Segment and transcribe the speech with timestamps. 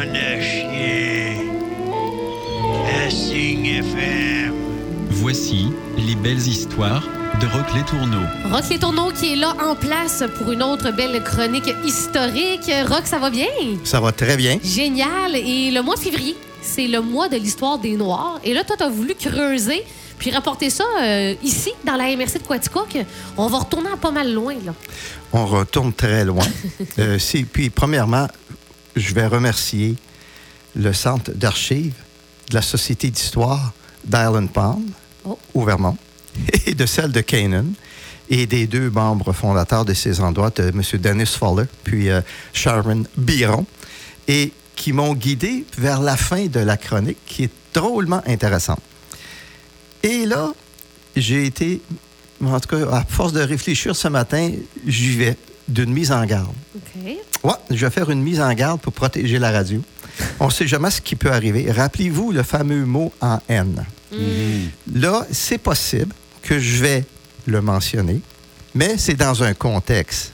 [0.00, 1.50] bande FM.
[5.10, 5.66] Voici
[5.98, 7.02] les belles histoires
[7.40, 8.26] de Rock Les Tourneaux.
[8.50, 12.70] Rock Les Tourneaux qui est là en place pour une autre belle chronique historique.
[12.88, 13.46] Rock, ça va bien?
[13.84, 14.58] Ça va très bien.
[14.62, 15.36] Génial.
[15.36, 18.40] Et le mois de février, c'est le mois de l'histoire des Noirs.
[18.44, 19.84] Et là, toi, tu as voulu creuser
[20.18, 22.96] puis rapporter ça euh, ici, dans la MRC de Quaticook.
[23.38, 24.74] On va retourner à pas mal loin, là.
[25.32, 26.44] On retourne très loin.
[26.98, 28.26] Euh, si- puis, premièrement,
[28.96, 29.96] je vais remercier
[30.74, 31.94] le Centre d'archives
[32.48, 33.72] de la Société d'histoire
[34.04, 34.82] d'Island Pond,
[35.24, 35.38] Oh.
[35.54, 35.96] au Vermont,
[36.66, 37.66] et de celle de Canaan,
[38.30, 40.82] et des deux membres fondateurs de ces endroits, de M.
[41.00, 42.20] Dennis Fowler, puis euh,
[42.52, 43.66] Sharon Biron,
[44.28, 48.80] et qui m'ont guidé vers la fin de la chronique, qui est drôlement intéressante.
[50.02, 50.52] Et là,
[51.16, 51.82] j'ai été,
[52.42, 54.50] en tout cas, à force de réfléchir ce matin,
[54.86, 55.36] j'y vais
[55.68, 56.54] d'une mise en garde.
[57.42, 59.80] Ouais, je vais faire une mise en garde pour protéger la radio.
[60.38, 61.70] On ne sait jamais ce qui peut arriver.
[61.70, 63.84] Rappelez-vous le fameux mot en N.
[64.94, 67.04] Là, c'est possible que je vais
[67.46, 68.20] le mentionner,
[68.74, 70.32] mais c'est dans un contexte.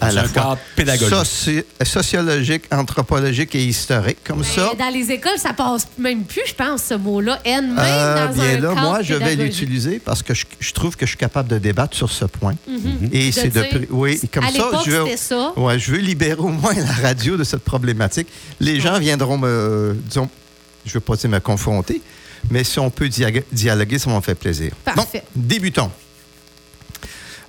[0.00, 1.14] À la un fois cadre pédagogique.
[1.14, 4.18] soci- sociologique, anthropologique et historique.
[4.24, 7.38] Comme ça, Mais dans les écoles, ça passe même plus, je pense, ce mot-là.
[7.44, 10.44] N, même Euh, dans bien un là, cadre moi, je vais l'utiliser parce que je,
[10.60, 12.54] je trouve que je suis capable de débattre sur ce point.
[13.12, 15.52] Et De c'est de oui, comme à ça, je veux, ça.
[15.56, 18.28] Ouais, je veux libérer au moins la radio de cette problématique.
[18.60, 20.28] Les gens viendront me, disons,
[20.86, 22.00] je veux pas dire me confronter,
[22.50, 24.70] mais si on peut dialoguer, ça m'en fait plaisir.
[24.84, 25.24] Parfait.
[25.34, 25.90] Bon, débutons.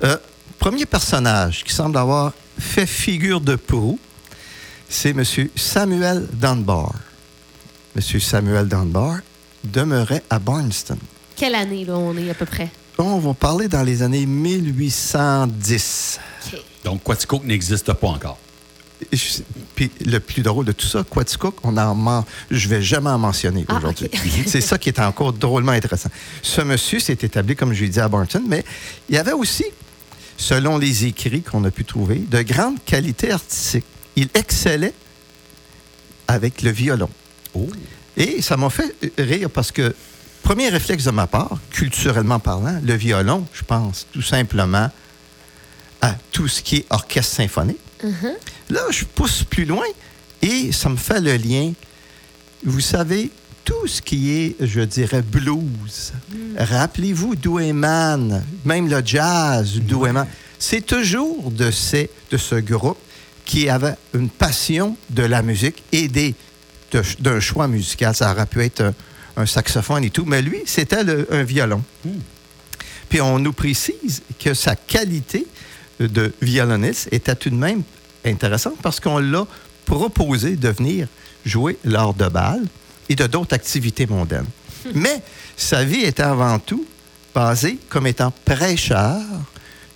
[0.04, 0.18] Euh,
[0.60, 4.00] premier personnage qui semble avoir fait figure de proue,
[4.90, 5.24] c'est M.
[5.56, 6.94] Samuel Dunbar.
[7.96, 8.02] M.
[8.20, 9.18] Samuel Dunbar
[9.64, 10.98] demeurait à Barnston.
[11.36, 12.70] Quelle année, là, on est à peu près?
[12.98, 16.20] On va parler dans les années 1810.
[16.54, 16.60] OK.
[16.84, 18.38] Donc, Quaticook n'existe pas encore.
[19.14, 19.40] Je-
[19.76, 23.18] Puis le plus drôle de tout ça, Quaticook, on en man- je vais jamais en
[23.18, 24.10] mentionner Ah, aujourd'hui.
[24.48, 26.10] C'est ça qui est encore drôlement intéressant.
[26.42, 28.66] Ce monsieur s'est établi, comme je l'ai dit, à Barton, mais
[29.08, 29.64] il y avait aussi,
[30.40, 33.86] selon les écrits qu'on a pu trouver, de grandes qualités artistiques.
[34.16, 34.94] Il excellait
[36.28, 37.10] avec le violon.
[37.54, 37.68] Oh.
[38.16, 39.94] Et ça m'a fait rire parce que,
[40.42, 44.90] premier réflexe de ma part, culturellement parlant, le violon, je pense tout simplement
[46.02, 47.78] à tout ce qui est orchestre symphonique.
[48.70, 49.86] Là, je pousse plus loin
[50.42, 51.74] et ça me fait le lien.
[52.64, 53.30] Vous savez,
[53.64, 56.14] tout ce qui est, je dirais, blues.
[56.58, 60.26] Rappelez-vous Douéman, même le jazz, Douéman.
[60.58, 62.98] C'est toujours de, ces, de ce groupe
[63.46, 66.36] qui avait une passion de la musique et des-
[67.20, 68.16] d'un choix musical.
[68.16, 68.94] Ça aurait pu être un,
[69.38, 70.98] un saxophone et tout, mais lui, c'était
[71.32, 71.84] un violon.
[73.10, 75.46] Puis on nous précise que sa qualité
[76.00, 77.84] de violoniste était tout de même
[78.26, 79.46] intéressante parce qu'on l'a
[79.86, 81.08] proposé de venir
[81.46, 82.66] jouer lors de balles
[83.10, 84.46] et de d'autres activités mondaines.
[84.94, 85.22] Mais
[85.58, 86.86] sa vie était avant tout
[87.36, 89.22] basée comme étant prêcheur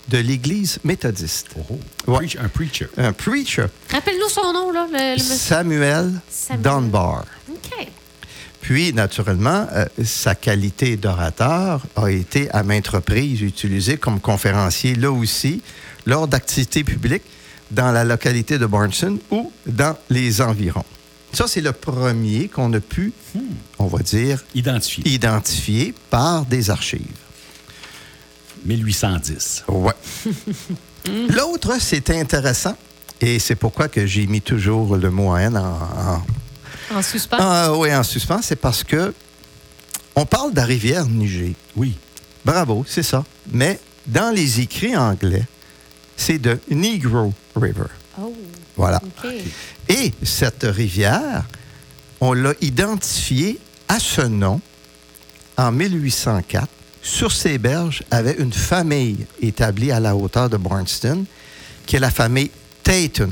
[0.08, 1.46] de l'Église méthodiste.
[1.56, 1.78] Oh.
[2.06, 2.18] Ouais.
[2.26, 2.86] Preach- un preacher.
[2.98, 5.34] Un preacher, Rappelle-nous son nom, là, le, le monsieur.
[5.34, 6.62] Samuel, Samuel.
[6.62, 7.24] Dunbar.
[7.50, 7.88] OK.
[8.60, 15.10] Puis, naturellement, euh, sa qualité d'orateur a été à maintes reprises utilisée comme conférencier, là
[15.10, 15.62] aussi,
[16.06, 17.24] lors d'activités publiques
[17.70, 20.84] dans la localité de Barnson ou dans les environs.
[21.34, 23.12] Ça, c'est le premier qu'on a pu,
[23.78, 27.00] on va dire, identifier par des archives.
[28.64, 29.64] 1810.
[29.68, 29.92] Ouais.
[31.30, 32.76] L'autre, c'est intéressant,
[33.20, 36.22] et c'est pourquoi que j'ai mis toujours le mot en, en,
[36.94, 37.36] En suspens.
[37.38, 39.12] Ah oui, en suspens, c'est parce que
[40.16, 41.54] on parle de la rivière Niger.
[41.76, 41.96] Oui.
[42.44, 43.24] Bravo, c'est ça.
[43.50, 45.44] Mais dans les écrits anglais,
[46.16, 47.86] c'est de Negro River.
[48.20, 48.32] Oh,
[48.76, 49.00] Voilà.
[49.88, 51.44] Et cette rivière,
[52.20, 53.58] on l'a identifiée
[53.88, 54.60] à ce nom
[55.56, 56.68] en 1804.
[57.02, 61.24] Sur ses berges avait une famille établie à la hauteur de Barnston,
[61.86, 62.50] qui est la famille
[62.82, 63.30] Tayton.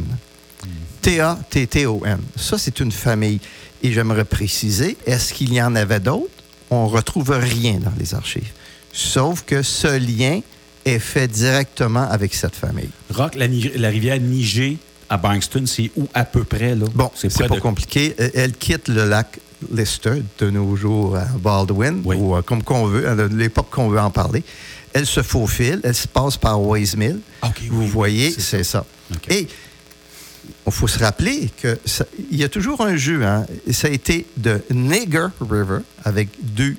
[1.00, 2.18] T-A-T-T-O-N.
[2.36, 3.40] Ça, c'est une famille.
[3.82, 6.30] Et j'aimerais préciser, est-ce qu'il y en avait d'autres?
[6.70, 8.52] On ne retrouve rien dans les archives.
[8.92, 10.40] Sauf que ce lien
[10.84, 12.90] est fait directement avec cette famille.
[13.10, 14.76] Rock, la, la rivière Niger
[15.12, 16.74] à Bankston, c'est où à peu près?
[16.74, 16.86] Là?
[16.94, 18.14] Bon, c'est pas de- compliqué.
[18.18, 19.38] Euh, Elle quitte le lac
[19.70, 22.16] Lister de nos jours à Baldwin, Oui.
[22.18, 24.42] ou euh, comme qu'on veut, à l'époque qu'on veut en parler.
[24.94, 27.20] Elle se faufile, elle se passe par Wise Mill.
[27.42, 28.84] OK, oui, Vous oui, voyez, c'est ça.
[29.28, 29.46] Et
[30.66, 33.22] il faut se rappeler que ça- il y a toujours un jeu.
[33.24, 33.46] Hein?
[33.70, 36.74] Ça a été de Nigger River avec deux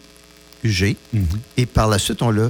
[0.63, 0.97] G.
[1.13, 1.25] Mhm.
[1.57, 2.49] Et par la suite, on l'a,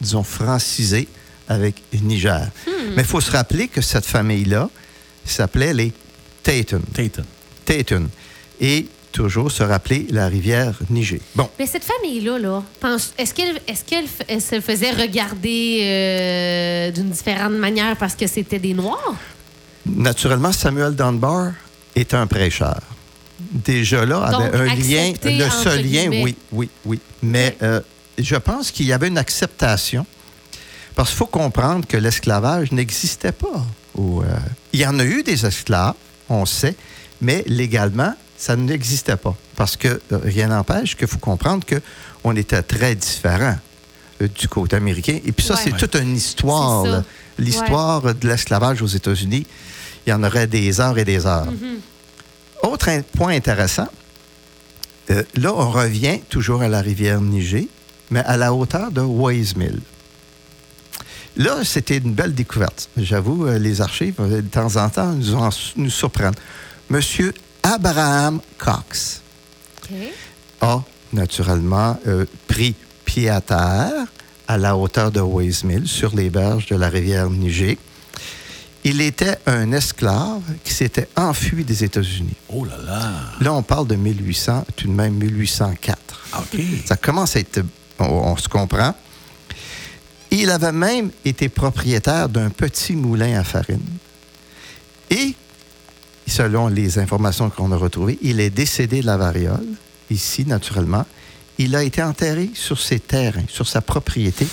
[0.00, 1.08] disons, francisé
[1.48, 2.48] avec Niger.
[2.94, 4.70] Mais il faut se rappeler que cette famille-là
[5.30, 5.92] s'appelait les
[6.42, 6.82] Tayton.
[6.92, 7.24] Tayton.
[7.64, 8.08] Tayton.
[8.60, 11.20] et toujours se rappeler la rivière Niger.
[11.36, 12.62] Bon, Mais cette famille-là, là,
[13.16, 18.74] est-ce qu'elle est elle se faisait regarder euh, d'une différente manière parce que c'était des
[18.74, 19.14] Noirs?
[19.86, 21.52] naturellement, Samuel Dunbar
[21.94, 22.80] est un prêcheur.
[23.52, 26.22] Déjà là, Donc, avait un lien, le seul lien, guillemets.
[26.22, 27.00] oui, oui, oui.
[27.22, 27.80] Mais euh,
[28.18, 30.06] je pense qu'il y avait une acceptation.
[30.94, 33.64] Parce qu'il faut comprendre que l'esclavage n'existait pas.
[33.98, 34.22] Euh,
[34.72, 35.94] il y en a eu des esclaves,
[36.28, 36.74] on sait,
[37.20, 39.36] mais légalement, ça n'existait pas.
[39.56, 41.64] Parce que euh, rien n'empêche qu'il faut comprendre
[42.22, 43.56] qu'on était très différents
[44.20, 45.18] euh, du côté américain.
[45.24, 45.60] Et puis ça, Ouais.
[45.64, 47.02] c'est toute une histoire.
[47.38, 49.46] L'histoire de l'esclavage aux États-Unis,
[50.06, 51.46] il y en aurait des heures et des heures.
[51.50, 52.68] Mm-hmm.
[52.68, 53.88] Autre in- point intéressant,
[55.10, 57.64] euh, là, on revient toujours à la rivière Niger,
[58.10, 59.80] mais à la hauteur de Wise Mill.
[61.36, 62.88] Là, c'était une belle découverte.
[62.96, 66.34] J'avoue, euh, les archives, euh, de temps en temps, nous, en- nous surprennent.
[66.90, 69.20] Monsieur Abraham Cox
[70.60, 70.80] a
[71.12, 73.90] naturellement euh, pris pied à terre
[74.46, 77.76] à la hauteur de Wise Mill, sur les berges de la rivière Niger.
[78.86, 82.34] Il était un esclave qui s'était enfui des États-Unis.
[82.50, 83.10] Oh là là.
[83.40, 85.98] Là, on parle de 1800, tout de même 1804.
[86.38, 86.60] OK.
[86.84, 87.62] Ça commence à être.
[87.98, 88.94] On, on se comprend.
[90.36, 93.78] Il avait même été propriétaire d'un petit moulin à farine.
[95.08, 95.34] Et,
[96.26, 99.66] selon les informations qu'on a retrouvées, il est décédé de la variole,
[100.10, 101.06] ici, naturellement.
[101.58, 104.48] Il a été enterré sur ses terrains, sur sa propriété,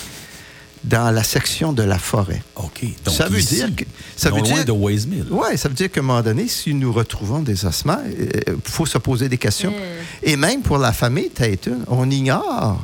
[0.84, 2.44] dans la section de la forêt.
[2.58, 2.84] OK.
[3.04, 3.84] Donc, ça veut ici, dire que.
[4.16, 5.26] Ça non veut loin dire de Wise Mill.
[5.32, 8.86] oui, ça veut dire qu'à un moment donné, si nous retrouvons des ossements, il faut
[8.86, 9.74] se poser des questions.
[9.76, 10.02] Euh.
[10.22, 12.80] Et même pour la famille Tatum, on ignore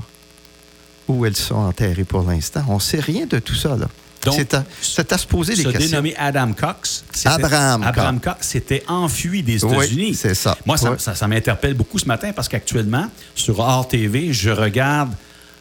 [1.07, 2.63] où elles sont enterrées pour l'instant.
[2.67, 3.75] On ne sait rien de tout ça.
[3.77, 3.87] là.
[4.25, 5.89] Donc, C'est à, c'est à se poser des Se questions.
[6.01, 7.05] dénommé Adam Cox.
[7.25, 10.15] Abraham Abraham Cox s'était enfui des Oui, États-Unis.
[10.15, 10.57] c'est ça.
[10.65, 10.97] Moi, ça, Oui.
[10.99, 13.05] ça- ça m'interpelle beaucoup ce matin parce qu'actuellement,
[13.35, 15.11] sur RTV, je regarde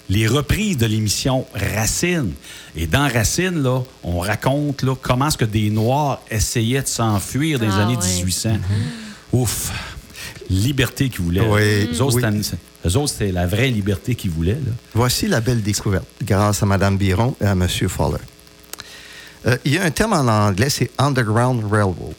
[0.09, 2.33] les reprises de l'émission Racine.
[2.75, 7.59] Et dans Racine, là, on raconte là, comment est-ce que des Noirs essayaient de s'enfuir
[7.59, 8.07] dans les Ah, années ouais.
[8.07, 8.57] 1800.
[9.33, 9.71] Ouf!
[10.51, 11.41] Liberté qu'ils voulaient.
[11.41, 12.43] Oui, Eux autres, oui.
[13.09, 14.53] c'était la vraie liberté qu'ils voulaient.
[14.55, 14.73] Là.
[14.95, 17.67] Voici la belle découverte, grâce à Mme Biron et à M.
[17.89, 18.19] Fowler.
[19.47, 22.15] Euh, il y a un terme en anglais, c'est Underground Railroad.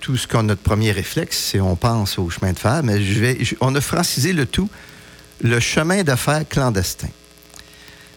[0.00, 3.02] Tout ce qu'on a de premier réflexe, c'est on pense au chemin de fer, mais
[3.02, 4.70] je vais, je- on a francisé le tout,
[5.42, 7.08] le chemin de fer clandestin.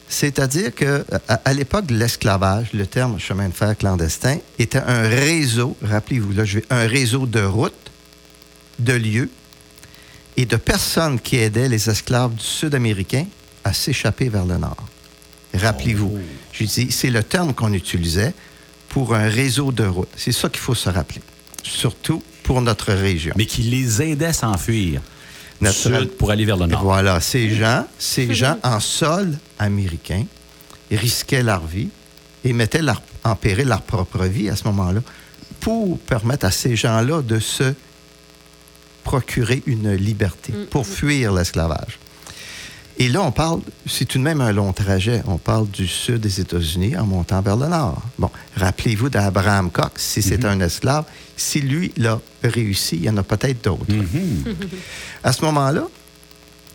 [0.08, 5.02] C'est-à-dire que à, à l'époque de l'esclavage, le terme chemin de fer clandestin était un
[5.08, 7.74] réseau, rappelez-vous, là, je vais, un réseau de routes,
[8.84, 9.30] de lieux
[10.38, 13.26] et de personnes qui aidaient les esclaves du Sud-américain
[13.64, 14.78] à s'échapper vers le nord.
[15.54, 16.20] Rappelez-vous,
[16.54, 18.34] je dis, c'est le terme qu'on utilisait
[18.90, 20.10] pour un réseau de routes.
[20.16, 21.22] C'est ça qu'il faut se rappeler,
[21.64, 23.34] surtout pour notre région.
[23.38, 25.02] Mais qui les aidait à s'enfuir
[25.60, 26.84] du Naturel- sud pour aller vers le Et nord.
[26.84, 30.26] Voilà, ces gens, ces gens en sol américain
[30.90, 31.90] risquaient leur vie
[32.44, 35.02] et mettaient leur- en péril leur propre vie à ce moment-là
[35.60, 37.74] pour permettre à ces gens-là de se
[39.04, 42.00] procurer une liberté, pour fuir l'esclavage.
[42.98, 45.24] Et là, on parle, c'est tout de même un long trajet.
[45.26, 48.02] On parle du sud des États-Unis en montant vers le nord.
[48.20, 51.06] Bon, rappelez-vous d'Abraham Cox, si c'est un esclave.
[51.36, 53.86] Si lui l'a réussi, il y en a peut-être d'autres.
[55.24, 55.88] À ce moment-là,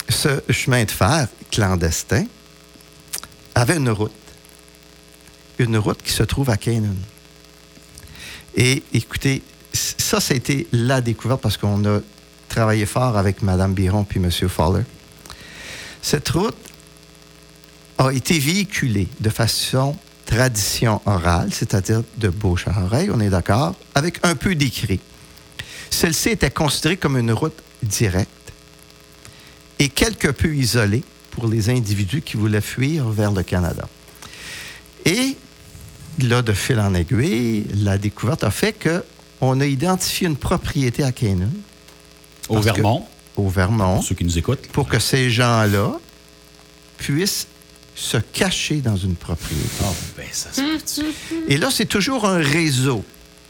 [0.08, 2.24] ce chemin de fer clandestin
[3.54, 4.10] avait une route.
[5.58, 6.96] Une route qui se trouve à Canaan.
[8.56, 12.00] Et écoutez, ça, ça a été la découverte parce qu'on a
[12.56, 14.30] travaillé fort avec Mme Biron puis M.
[14.48, 14.84] Fowler.
[16.00, 16.56] Cette route
[17.98, 19.94] a été véhiculée de façon
[20.25, 25.00] tradition orale, c'est-à-dire de bouche à oreille, on est d'accord, avec un peu d'écrit.
[25.90, 28.30] Celle-ci était considérée comme une route directe
[29.78, 33.86] et quelque peu isolée pour les individus qui voulaient fuir vers le Canada.
[35.04, 35.36] Et
[36.20, 41.12] là, de fil en aiguille, la découverte a fait qu'on a identifié une propriété à
[41.12, 41.50] Canaan,
[42.48, 44.66] Au que- Vermont, au Vermont, pour ceux qui nous écoutent.
[44.68, 45.92] pour que ces gens-là
[46.98, 47.46] puissent
[47.94, 49.68] se cacher dans une propriété.
[49.82, 49.86] Ah,
[50.16, 51.06] ben, ça se peut-tu?
[51.48, 53.04] Et là, c'est toujours un réseau.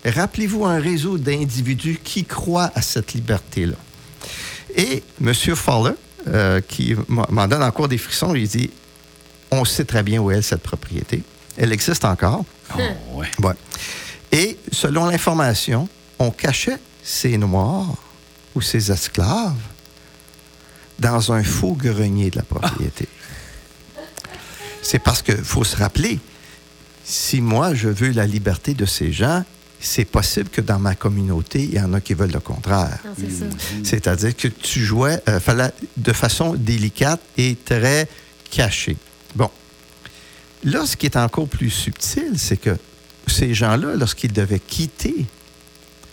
[0.04, 3.74] Rappelez-vous un réseau d'individus qui croient à cette liberté-là.
[4.76, 5.32] Et M.
[5.34, 5.94] Fowler,
[6.28, 8.70] euh, qui m'en m'en donne encore des frissons, il dit
[9.50, 11.22] On sait très bien où est cette propriété.
[11.56, 12.44] Elle existe encore.
[12.76, 12.80] Oh,
[13.14, 13.26] ouais.
[13.42, 13.54] Ouais.
[14.32, 15.88] Et selon l'information,
[16.18, 17.94] on cachait ces Noirs
[18.56, 19.54] ou ces esclaves
[20.98, 23.06] dans un faux grenier de la propriété.
[24.82, 26.18] C'est parce qu'il faut se rappeler,
[27.04, 29.44] si moi je veux la liberté de ces gens,
[29.78, 32.98] c'est possible que dans ma communauté, il y en a qui veulent le contraire.
[33.02, 33.44] Ça.
[33.84, 35.38] C'est-à-dire que tu jouais euh,
[35.96, 38.08] de façon délicate et très
[38.50, 38.96] cachée.
[39.34, 39.50] Bon.
[40.64, 42.76] Là, ce qui est encore plus subtil, c'est que
[43.26, 45.26] ces gens-là, lorsqu'ils devaient quitter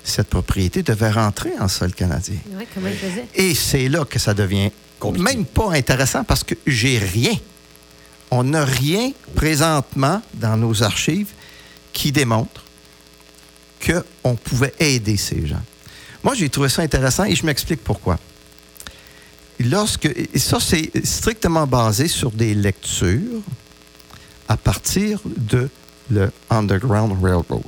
[0.03, 2.38] cette propriété, devaient rentrer en sol canadien.
[2.57, 3.25] Ouais, comment il faisait?
[3.36, 5.24] Et c'est là que ça devient Compliqué.
[5.24, 7.33] même pas intéressant parce que j'ai rien.
[8.31, 11.29] On n'a rien présentement dans nos archives
[11.91, 12.63] qui démontre
[13.86, 15.62] qu'on pouvait aider ces gens.
[16.24, 18.17] Moi, j'ai trouvé ça intéressant et je m'explique pourquoi.
[19.60, 23.41] Lorsque, et ça, c'est strictement basé sur des lectures
[24.48, 25.69] à partir de
[26.10, 27.62] le Underground Railroad.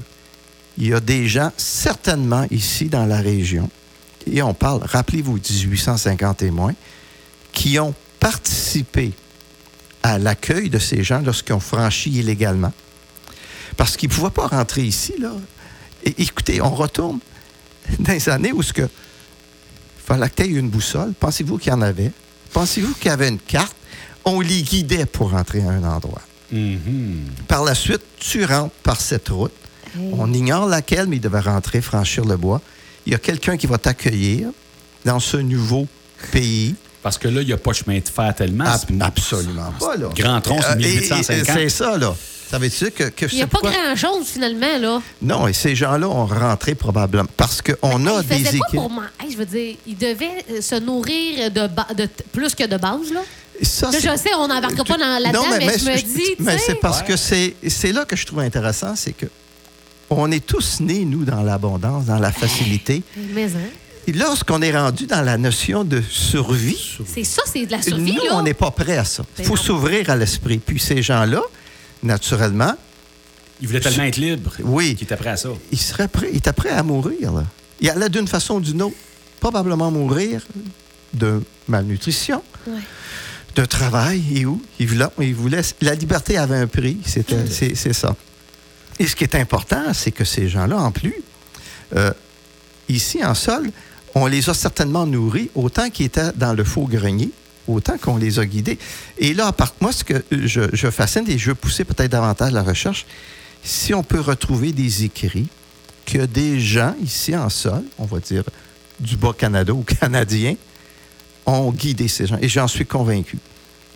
[0.78, 3.70] Il y a des gens, certainement ici dans la région,
[4.30, 6.74] et on parle, rappelez-vous, 1850 et moins,
[7.54, 9.14] qui ont participé
[10.04, 12.74] à l'accueil de ces gens lorsqu'ils ont franchi illégalement.
[13.78, 15.32] Parce qu'ils ne pouvaient pas rentrer ici, là.
[16.04, 17.20] Et, écoutez, on retourne
[18.00, 18.88] dans les années où ce que
[20.06, 21.14] fallait que une boussole.
[21.20, 22.12] Pensez-vous qu'il y en avait?
[22.54, 23.76] Pensez-vous qu'il y avait une carte?
[24.24, 26.22] On les guidait pour rentrer à un endroit.
[26.52, 27.26] Mhm.
[27.48, 29.54] Par la suite, tu rentres par cette route.
[30.14, 32.62] On ignore laquelle, mais il devait rentrer, franchir le bois.
[33.06, 34.50] Il y a quelqu'un qui va t'accueillir
[35.06, 35.88] dans ce nouveau
[36.32, 36.76] pays.
[37.04, 38.66] Parce que là, il n'y a pas de chemin de fer tellement.
[38.66, 40.10] Ab- absolument pas, là.
[40.16, 41.56] Grand tronc, c'est Euh, et- et- 1850.
[41.58, 42.16] C'est ça, là.
[42.50, 45.02] Ça veut dire que, que Il n'y a pas pourquoi- grand-chose, finalement, là.
[45.22, 48.80] Non, et ces gens-là ont rentré probablement parce qu'on a des faisait quoi équipes.
[48.80, 52.24] pour man- Hey, je veux dire, il devait euh, se nourrir de, ba- de t-
[52.32, 53.22] plus que de base, là.
[53.62, 56.44] Ça, Là, je sais, on n'embarquera pas dans- là-dedans, Non, mais, je me dis, tu
[56.44, 57.06] mais c'est parce Ouais.
[57.08, 59.26] que c'est c'est là que je trouve intéressant, c'est que
[60.10, 63.04] on est tous nés, nous, dans l'abondance, dans la facilité.
[63.34, 63.70] Mais, hein,
[64.08, 68.14] Et lorsqu'on est rendu dans la notion de survie, c'est ça, c'est de la survie,
[68.16, 68.36] nous, là.
[68.38, 69.24] on n'est pas prêt à ça.
[69.38, 70.60] Il Ben faut s'ouvrir à l'esprit.
[70.60, 71.42] Puis ces gens-là,
[72.04, 72.76] naturellement,
[73.62, 74.96] Il voulait tellement être libre Oui.
[74.96, 75.50] qu'il était prêt à ça.
[75.72, 77.32] ils seraient prêts, ils étaient prêts à mourir.
[77.34, 77.44] Là.
[77.82, 78.96] Ils allaient d'une façon ou d'une autre
[79.40, 80.42] probablement mourir
[81.14, 82.74] de malnutrition, Ouais.
[83.56, 84.62] de travail et où?
[84.80, 88.16] Ils voulaient, ils voulaient- la liberté avait un prix, c'était, c'est ça.
[89.00, 91.16] Et ce qui est important, c'est que ces gens-là, en plus,
[91.96, 92.12] euh,
[92.88, 93.70] ici en sol,
[94.14, 97.32] on les a certainement nourris autant qu'ils étaient dans le faux grenier,
[97.68, 98.80] autant qu'on les a guidés.
[99.18, 102.12] Et là, à part moi, ce que je, je fascine et je veux pousser peut-être
[102.12, 103.06] davantage la recherche,
[103.64, 105.48] si on peut retrouver des écrits
[106.06, 108.44] que des gens ici en sol, on va dire
[109.00, 110.56] du Bas-Canada ou Canadiens,
[111.46, 112.38] ont guidé ces gens.
[112.42, 113.38] Et j'en suis convaincu.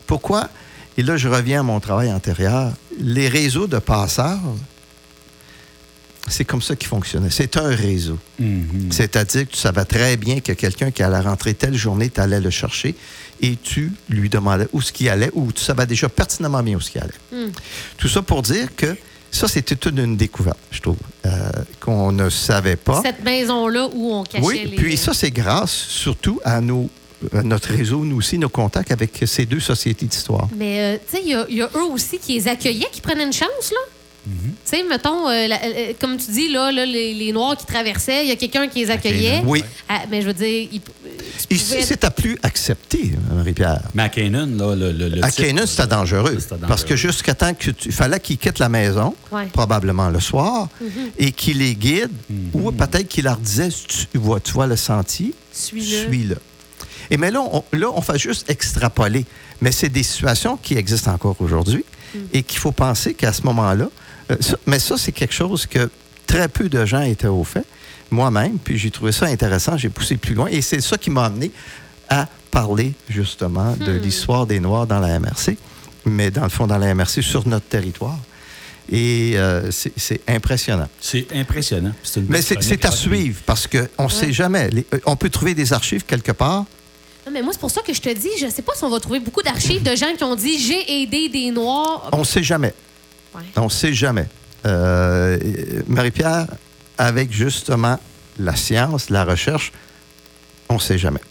[0.06, 0.50] Pourquoi?
[0.98, 2.74] Et là, je reviens à mon travail antérieur.
[3.00, 4.40] Les réseaux de passeurs,
[6.30, 7.30] c'est comme ça qu'ils fonctionnaient.
[7.30, 8.18] C'est un réseau.
[8.40, 8.92] Mhm.
[8.92, 12.40] C'est-à-dire que tu savais très bien que quelqu'un qui allait rentrer telle journée, tu allais
[12.40, 12.96] le chercher
[13.42, 16.82] et tu lui demandais où ce qu'il allait ou tu savais déjà pertinemment bien où
[16.82, 17.12] ce qu'il allait.
[17.32, 17.52] Hmm.
[17.98, 18.96] Tout ça pour dire que
[19.32, 23.02] ça, c'était toute une découverte, je trouve, euh, qu'on ne savait pas.
[23.04, 24.76] Cette maison-là où on cachait Oui, les...
[24.76, 26.90] puis ça, c'est grâce surtout à, nos,
[27.44, 30.48] notre réseau, nous aussi, nos contacts avec ces deux sociétés d'histoire.
[30.58, 32.90] Mais, euh, tu sais, il y, a- il y a eux aussi qui les accueillaient,
[32.92, 33.78] qui prenaient une chance, là.
[34.30, 34.50] Mm-hmm.
[34.50, 37.66] Tu sais, mettons, euh, la- euh, comme tu dis, là, là, les, les Noirs qui
[37.66, 39.42] traversaient, il y a quelqu'un qui les accueillait.
[39.46, 39.64] Oui.
[39.88, 40.82] Ah, mais je veux dire, il,
[41.50, 43.82] Ici, c'est à plus accepté, Marie-Pierre.
[43.96, 45.52] Mais à Canaan, là, le, le, le À c'était
[45.88, 46.36] dangereux.
[46.40, 46.68] C'était dangereux.
[46.68, 47.92] Parce que jusqu'à temps que tu.
[47.92, 49.48] Fallait qu'il quitte la maison, Ouais.
[49.52, 50.68] probablement le soir,
[51.18, 52.50] et qu'il les guide, Mhm.
[52.54, 55.86] ou peut-être qu'il leur disait tu vois, tu vois le sentier, Suis-le.
[56.08, 56.38] suis-le.
[57.10, 59.26] Et mais là, on, là, on fait juste extrapoler.
[59.62, 61.84] Mais c'est des situations qui existent encore aujourd'hui
[62.34, 63.90] et qu'il faut penser qu'à ce moment-là, euh,
[64.66, 65.90] mais ça, c'est quelque chose que
[66.28, 67.66] très peu de gens étaient au fait.
[68.12, 70.48] Moi-même, puis j'ai trouvé ça intéressant, j'ai poussé plus loin.
[70.48, 71.52] Et c'est ça qui m'a amené
[72.10, 75.58] à parler justement de l'histoire des Noirs dans la MRC,
[76.06, 78.18] mais dans le fond, dans la MRC, sur notre territoire.
[78.92, 80.88] Et euh, c'est impressionnant.
[81.00, 81.92] C'est impressionnant.
[82.28, 84.70] Mais c'est à suivre parce qu'on ne sait jamais.
[84.72, 86.66] Les- euh, on peut trouver des archives quelque part.
[87.28, 88.90] Non, mais moi, c'est pour ça que je te dis, je sais pas si on
[88.90, 92.10] va trouver beaucoup d'archives de gens qui ont dit j'ai aidé des Noirs.
[92.12, 92.74] On ne sait jamais.
[93.40, 93.46] Ouais.
[93.58, 94.28] On ne sait jamais.
[94.66, 95.38] Euh,
[95.88, 96.48] Marie-Pierre,
[96.98, 98.00] avec justement
[98.40, 99.72] la science, la recherche,
[100.70, 101.22] on ne sait jamais.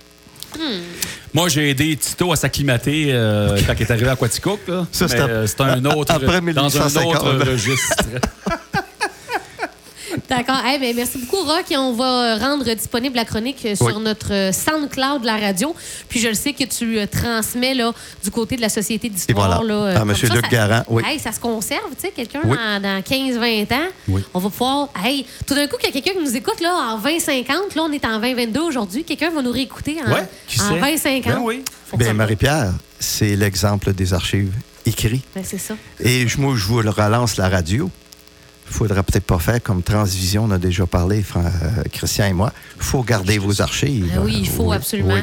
[1.35, 4.61] Moi, j'ai aidé Tito à s'acclimater euh, quand il est arrivé à Quaticook.
[4.67, 4.87] là.
[4.91, 6.12] Ça, Mais, c'était euh, c'est un autre.
[6.12, 7.17] après dans un 1850.
[7.17, 8.05] autre registre.
[10.29, 10.57] D'accord.
[10.81, 11.65] Ben, merci beaucoup, Rock.
[11.71, 15.37] Et on va euh, rendre disponible la chronique euh, sur notre euh, SoundCloud de la
[15.37, 15.75] radio.
[16.09, 19.61] Puis je le sais que tu transmets là, du côté de la Société d'histoire.
[19.62, 19.93] voilà.
[19.95, 21.03] là, À ça, Luc ça- Garand, oui.
[21.07, 22.57] Hey, ça se conserve, tu sais, quelqu'un Oui.
[22.57, 23.88] dans, dans 15-20 ans.
[24.09, 24.23] Oui.
[24.35, 24.88] On va pouvoir.
[25.05, 27.49] Hey, tout d'un coup, qu'il y a quelqu'un qui nous écoute là, en 20-50.
[27.77, 29.05] Là, on est en 20-22 aujourd'hui.
[29.05, 31.21] Quelqu'un va nous réécouter en, Ouais, en sait?
[31.21, 31.23] 20-50.
[31.25, 31.62] Ben oui.
[31.97, 34.53] Bien, Marie-Pierre, c'est l'exemple des archives
[34.85, 35.25] écrites.
[35.35, 35.75] Ben, c'est ça.
[36.00, 37.91] Et je- moi, je vous le relance la radio.
[38.71, 42.53] Faudra peut-être pas faire comme Transvision, on a déjà parlé, euh, Christian et moi.
[42.77, 44.13] Il faut garder vos archives.
[44.17, 45.15] Ah oui, il faut Oui, absolument.
[45.15, 45.21] oui.